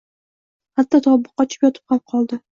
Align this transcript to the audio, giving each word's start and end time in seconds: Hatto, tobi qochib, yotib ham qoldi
Hatto, 0.79 1.01
tobi 1.09 1.33
qochib, 1.43 1.69
yotib 1.69 1.95
ham 1.97 2.03
qoldi 2.15 2.43